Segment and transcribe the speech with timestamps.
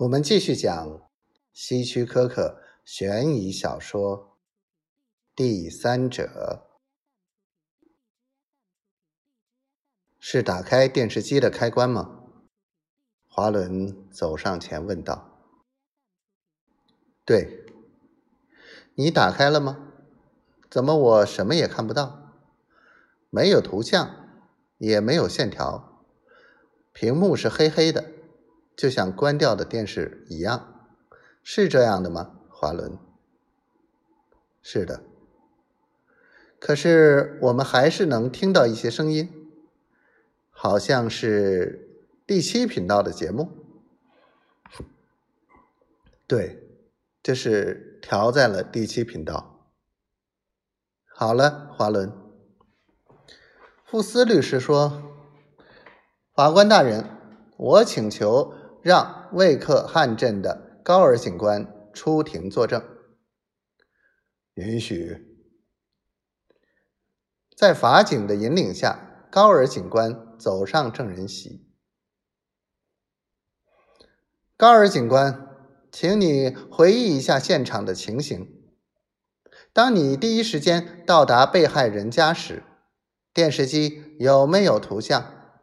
[0.00, 1.10] 我们继续讲
[1.54, 4.18] 希区柯克悬疑小说
[5.34, 6.66] 《第三者》。
[10.18, 12.24] 是打开电视机的开关吗？
[13.26, 15.40] 华伦走上前问道。
[17.24, 17.64] “对，
[18.96, 19.94] 你打开了吗？
[20.68, 22.34] 怎么我什么也看不到？
[23.30, 24.44] 没有图像，
[24.76, 26.04] 也没有线条，
[26.92, 28.12] 屏幕是黑黑的。”
[28.76, 30.86] 就像关掉的电视一样，
[31.42, 32.38] 是这样的吗？
[32.50, 32.98] 华伦，
[34.60, 35.02] 是的。
[36.58, 39.50] 可是我们还是能听到一些声音，
[40.50, 43.50] 好像是第七频道的节目。
[46.26, 46.62] 对，
[47.22, 49.70] 这是调在了第七频道。
[51.06, 52.12] 好了，华伦，
[53.86, 55.14] 富斯律师说
[56.36, 57.08] ：“法官大人，
[57.56, 58.52] 我请求。”
[58.86, 62.80] 让魏克汉镇的高尔警官出庭作证。
[64.54, 65.42] 允许。
[67.56, 71.66] 在法警的引领下，高尔警官走上证人席。
[74.56, 75.48] 高尔警官，
[75.90, 78.70] 请你回忆一下现场的情形。
[79.72, 82.62] 当你第一时间到达被害人家时，
[83.34, 85.58] 电视机有没有图像？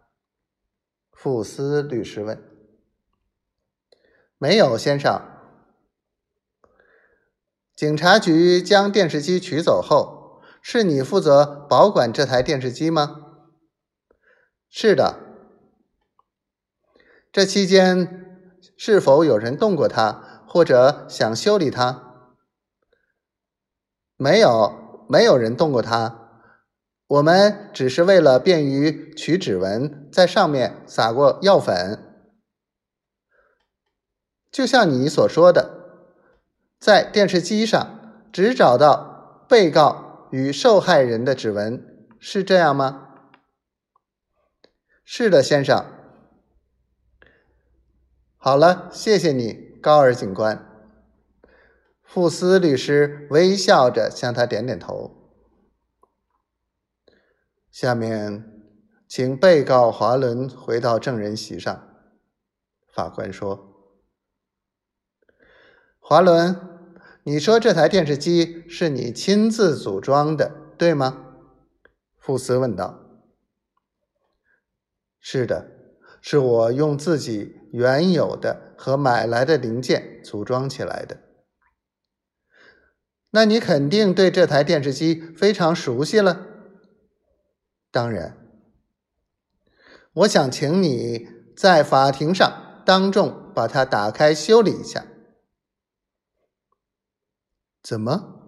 [1.13, 2.49] 富斯律师问。
[4.43, 5.21] 没有，先生。
[7.73, 13.21] 警察局将电视机取走后，是你负责保管这台电视机吗？
[14.69, 15.15] 是的。
[17.31, 22.35] 这期间是否有人动过它，或者想修理它？
[24.17, 26.19] 没有，没有人动过它。
[27.07, 32.12] 我们只是为了便于取指纹，在上面撒过药粉。
[34.53, 36.05] 就像你所说的，
[36.79, 43.09] 在电视机上只找到被告与受害人的指纹，是这样吗？
[45.03, 45.83] 是的，先生。
[48.37, 50.63] 好了，谢谢你，高尔警官。
[52.03, 55.31] 富斯律师微笑着向他点点头。
[57.71, 58.45] 下面，
[59.07, 61.87] 请被告华伦回到证人席上。
[62.93, 63.72] 法官说。
[66.05, 66.59] 华伦，
[67.23, 71.37] 你说这台电视机是你亲自组装的，对吗？
[72.17, 72.99] 富斯问道。
[75.21, 75.71] 是的，
[76.21, 81.19] 是我用自己原有的和买来的零件组装起来的。
[83.31, 86.45] 那你肯定对这台电视机非常熟悉了。
[87.89, 88.37] 当然。
[90.15, 95.05] 我想请你在法庭上当众把它打开修理一下。
[97.83, 98.42] 怎么？